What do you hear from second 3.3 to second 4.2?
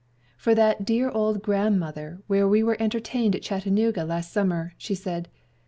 at Chattanooga